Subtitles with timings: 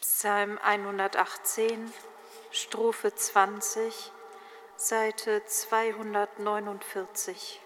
[0.00, 1.92] Psalm 118,
[2.50, 3.92] Strophe 20,
[4.78, 7.63] Seite 249.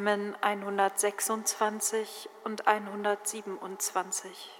[0.00, 4.59] Psalmen 126 und 127.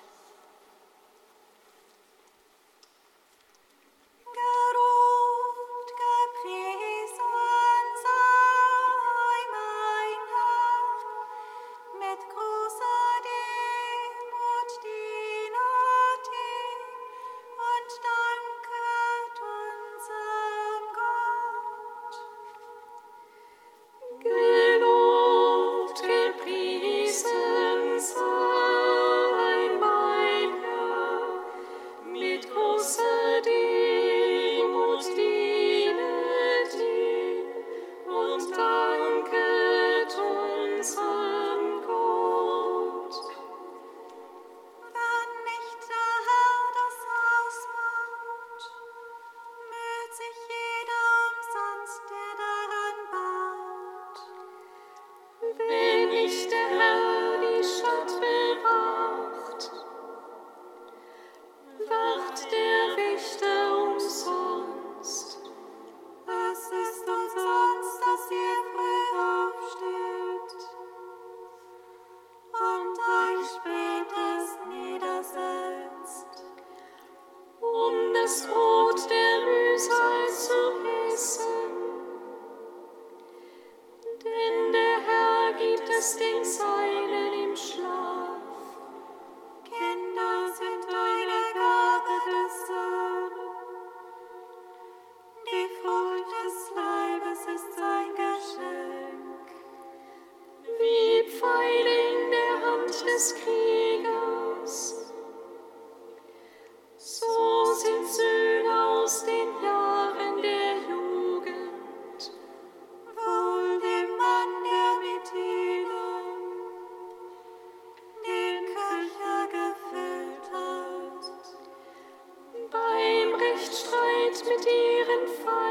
[124.45, 125.70] mit ihren Feinden.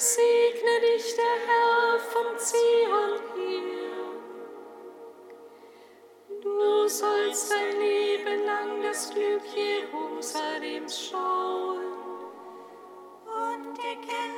[0.00, 4.00] segne dich der Herr von Zion her.
[6.40, 11.84] Du sollst dein Leben lang das Glück Jerusalems schauen
[13.26, 14.29] und erkennen,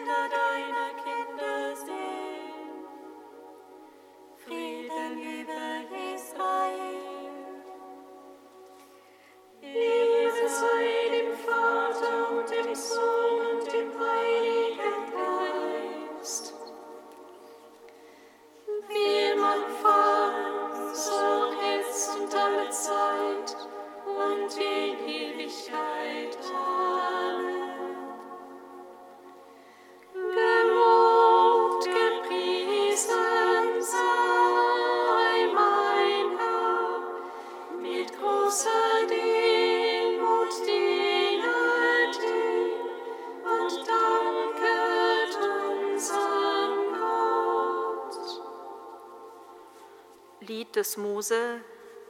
[50.73, 51.35] des Mose,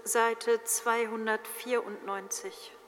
[0.05, 2.82] Seite 294.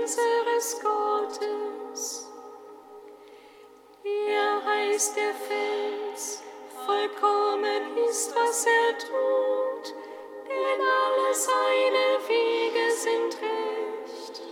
[0.00, 2.28] Unseres Gottes.
[4.04, 6.42] Er heißt der Fels,
[6.84, 9.94] vollkommen ist, was er tut,
[10.46, 14.42] denn alle seine Wege sind recht.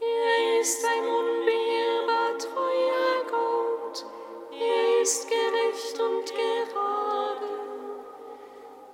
[0.00, 4.06] Er ist ein unbeirrbar, treuer Gott,
[4.52, 7.50] er ist gerecht und gerade.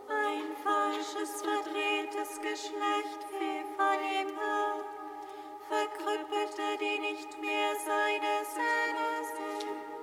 [0.08, 3.65] Ein falsches, verdrehtes Geschlecht fehlt
[5.68, 9.96] verkrüppelte, die nicht mehr seine Söhne sind.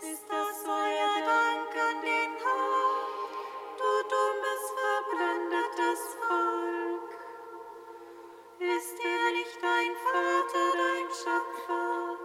[0.00, 3.08] Ist das euer Dank an den Herrn,
[3.78, 7.10] du dummes, verblendetes Volk?
[8.58, 12.16] Ist er nicht dein Vater, dein Schöpfer?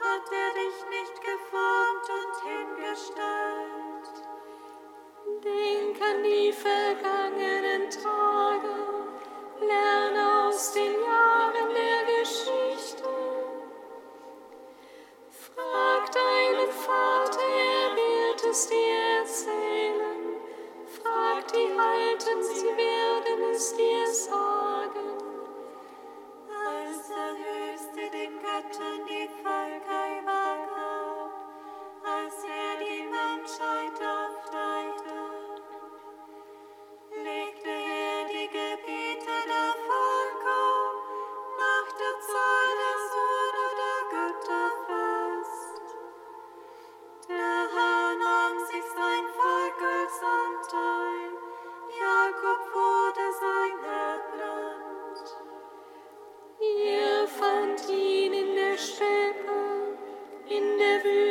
[0.00, 4.14] Hat er dich nicht geformt und hingestellt?
[5.44, 8.17] Denk an die vergangenen Träume.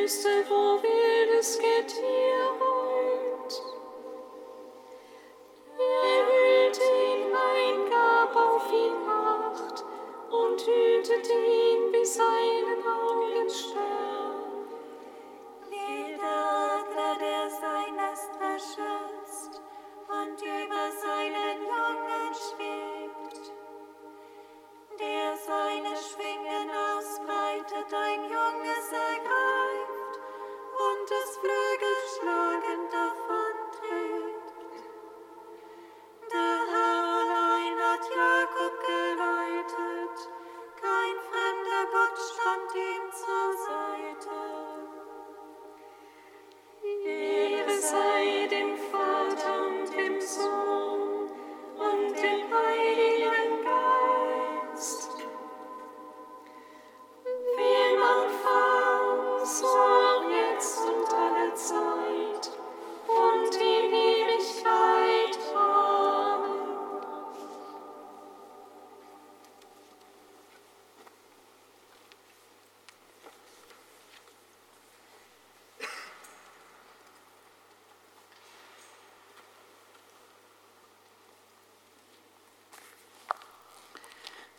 [0.07, 0.96] Christus, wo wir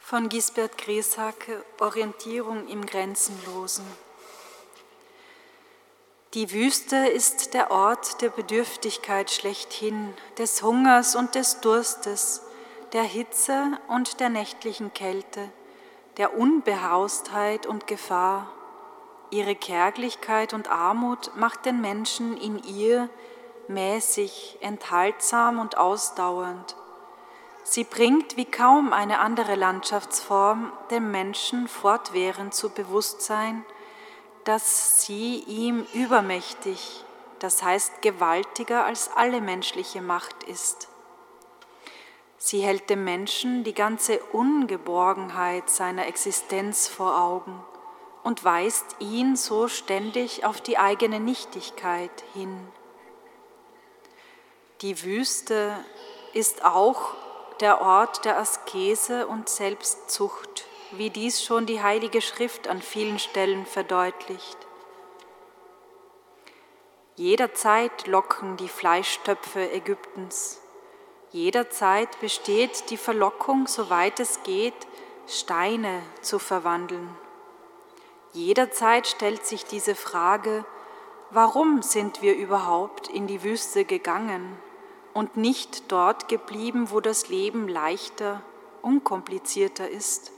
[0.08, 3.84] Von Gisbert Grieshacke Orientierung im Grenzenlosen.
[6.32, 12.40] Die Wüste ist der Ort der Bedürftigkeit schlechthin, des Hungers und des Durstes,
[12.94, 15.50] der Hitze und der nächtlichen Kälte,
[16.16, 18.50] der Unbehaustheit und Gefahr.
[19.30, 23.10] Ihre Kärglichkeit und Armut macht den Menschen in ihr
[23.66, 26.77] mäßig, enthaltsam und ausdauernd.
[27.70, 33.62] Sie bringt wie kaum eine andere Landschaftsform dem Menschen fortwährend zu Bewusstsein,
[34.44, 37.04] dass sie ihm übermächtig,
[37.40, 40.88] das heißt gewaltiger als alle menschliche Macht ist.
[42.38, 47.62] Sie hält dem Menschen die ganze Ungeborgenheit seiner Existenz vor Augen
[48.22, 52.66] und weist ihn so ständig auf die eigene Nichtigkeit hin.
[54.80, 55.76] Die Wüste
[56.32, 57.27] ist auch
[57.60, 63.66] der Ort der Askese und Selbstzucht, wie dies schon die Heilige Schrift an vielen Stellen
[63.66, 64.58] verdeutlicht.
[67.16, 70.60] Jederzeit locken die Fleischtöpfe Ägyptens.
[71.30, 74.86] Jederzeit besteht die Verlockung, soweit es geht,
[75.26, 77.14] Steine zu verwandeln.
[78.32, 80.64] Jederzeit stellt sich diese Frage,
[81.30, 84.56] warum sind wir überhaupt in die Wüste gegangen?
[85.18, 88.40] Und nicht dort geblieben, wo das Leben leichter,
[88.82, 90.30] unkomplizierter ist.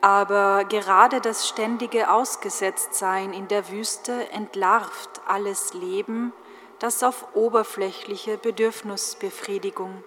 [0.00, 6.32] Aber gerade das ständige Ausgesetztsein in der Wüste entlarvt alles Leben,
[6.80, 10.02] das auf oberflächliche Bedürfnisbefriedigung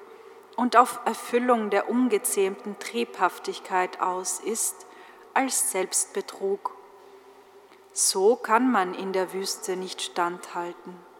[0.57, 4.85] und auf Erfüllung der ungezähmten Triebhaftigkeit aus ist,
[5.33, 6.75] als Selbstbetrug.
[7.93, 11.12] So kann man in der Wüste nicht standhalten.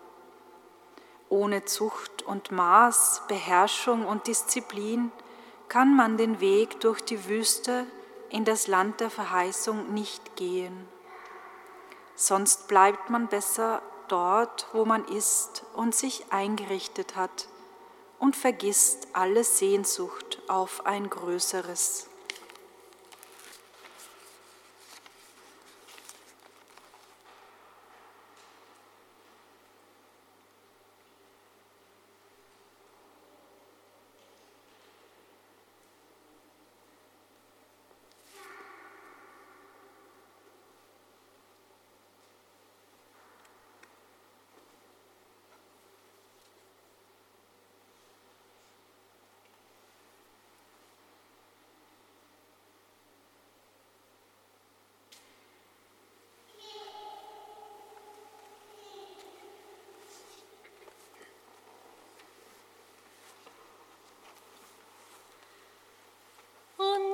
[1.34, 5.12] Ohne Zucht und Maß, Beherrschung und Disziplin
[5.68, 7.88] kann man den Weg durch die Wüste
[8.30, 10.88] in das Land der Verheißung nicht gehen.
[12.14, 17.48] Sonst bleibt man besser dort, wo man ist und sich eingerichtet hat
[18.20, 22.10] und vergisst alle Sehnsucht auf ein Größeres.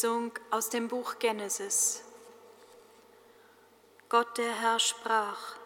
[0.00, 2.02] Lesung aus dem Buch Genesis.
[4.08, 5.56] Gott der Herr sprach,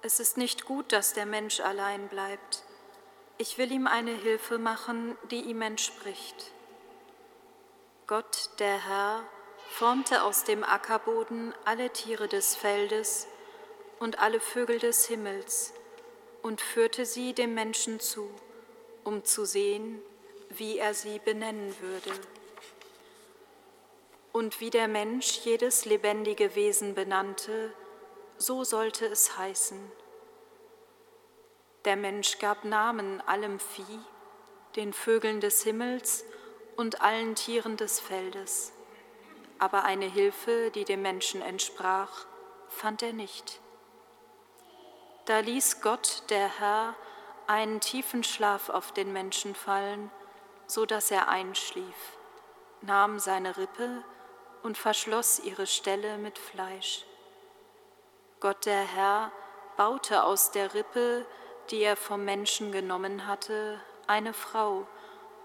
[0.00, 2.62] es ist nicht gut, dass der Mensch allein bleibt.
[3.36, 6.50] Ich will ihm eine Hilfe machen, die ihm entspricht.
[8.06, 9.22] Gott der Herr
[9.72, 13.26] formte aus dem Ackerboden alle Tiere des Feldes
[13.98, 15.74] und alle Vögel des Himmels
[16.40, 18.30] und führte sie dem Menschen zu,
[19.04, 20.00] um zu sehen,
[20.48, 22.18] wie er sie benennen würde.
[24.32, 27.72] Und wie der Mensch jedes lebendige Wesen benannte,
[28.38, 29.92] so sollte es heißen.
[31.84, 34.00] Der Mensch gab Namen allem Vieh,
[34.76, 36.24] den Vögeln des Himmels
[36.76, 38.72] und allen Tieren des Feldes.
[39.58, 42.26] Aber eine Hilfe, die dem Menschen entsprach,
[42.68, 43.60] fand er nicht.
[45.26, 46.94] Da ließ Gott, der Herr,
[47.46, 50.10] einen tiefen Schlaf auf den Menschen fallen,
[50.66, 52.16] so dass er einschlief,
[52.80, 54.02] nahm seine Rippe
[54.62, 57.04] und verschloss ihre Stelle mit Fleisch.
[58.40, 59.32] Gott der Herr
[59.76, 61.26] baute aus der Rippe
[61.70, 64.86] die er vom Menschen genommen hatte, eine Frau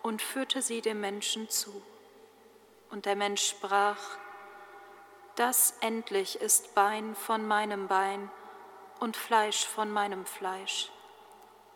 [0.02, 1.82] und führte sie dem Menschen zu.
[2.90, 4.00] Und der Mensch sprach,
[5.36, 8.32] das endlich ist Bein von meinem Bein
[9.00, 10.92] und Fleisch von meinem Fleisch.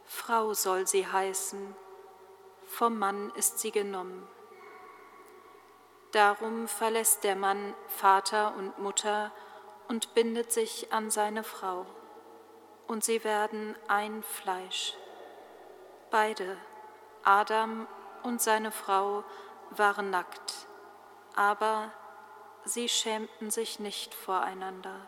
[0.06, 1.76] Frau soll sie heißen,
[2.66, 4.28] vom Mann ist sie genommen.
[6.12, 9.32] Darum verlässt der Mann Vater und Mutter
[9.88, 11.86] und bindet sich an seine Frau,
[12.88, 14.94] und sie werden ein Fleisch.
[16.10, 16.58] Beide,
[17.24, 17.88] Adam
[18.24, 19.24] und seine Frau,
[19.70, 20.68] waren nackt,
[21.36, 21.92] aber
[22.66, 25.08] sie schämten sich nicht voreinander.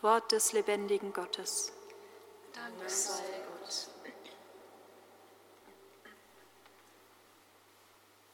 [0.00, 1.72] Wort des lebendigen Gottes.
[2.52, 3.24] Dank sei Gott.
[3.24, 3.90] Erhöre uns,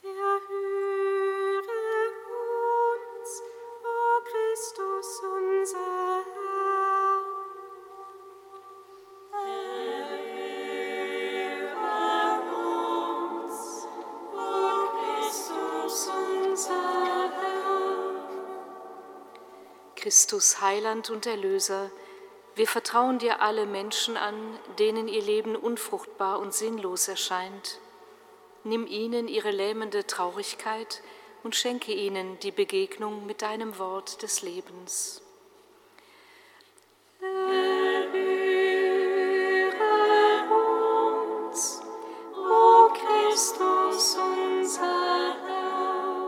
[19.95, 21.91] Christus Heiland und Erlöser,
[22.55, 27.79] wir vertrauen dir alle Menschen an, denen ihr Leben unfruchtbar und sinnlos erscheint.
[28.63, 31.01] Nimm ihnen ihre lähmende Traurigkeit
[31.43, 35.21] und schenke ihnen die Begegnung mit deinem Wort des Lebens.
[41.51, 41.81] uns,
[42.35, 46.25] o Christus unser Herr.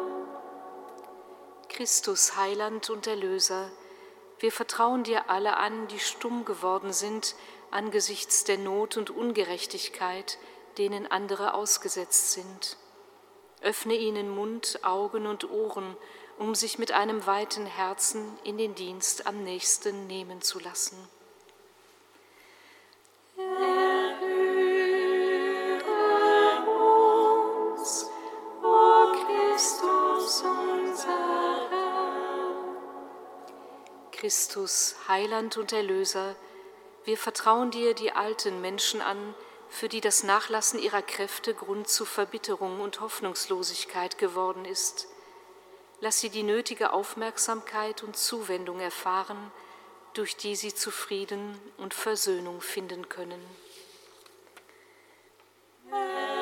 [1.69, 3.69] Christus, Heiland und Erlöser,
[4.39, 7.36] wir vertrauen dir alle an, die stumm geworden sind
[7.74, 10.38] angesichts der Not und Ungerechtigkeit,
[10.78, 12.78] denen andere ausgesetzt sind.
[13.62, 15.96] Öffne ihnen Mund, Augen und Ohren,
[16.38, 20.98] um sich mit einem weiten Herzen in den Dienst am nächsten nehmen zu lassen.
[34.24, 36.38] Christus, Heiland und Erlöser,
[37.04, 39.36] wir vertrauen dir die alten Menschen an,
[39.74, 45.08] für die das Nachlassen ihrer Kräfte Grund zu Verbitterung und Hoffnungslosigkeit geworden ist.
[46.00, 49.52] Lass sie die nötige Aufmerksamkeit und Zuwendung erfahren,
[50.14, 53.44] durch die sie zu Frieden und Versöhnung finden können.
[55.92, 56.33] O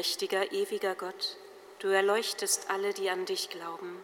[0.00, 1.36] Allmächtiger, ewiger Gott,
[1.80, 4.02] du erleuchtest alle, die an dich glauben.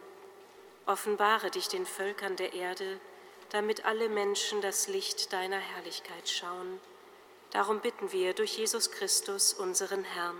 [0.85, 3.00] Offenbare dich den Völkern der Erde,
[3.48, 6.82] damit alle Menschen das Licht deiner Herrlichkeit schauen.
[7.50, 10.37] Darum bitten wir durch Jesus Christus, unseren Herrn.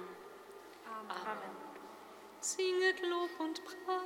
[1.09, 1.39] Amen.
[2.41, 4.06] Singet Lob und Preis.